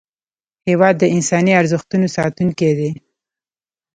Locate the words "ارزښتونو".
1.61-2.07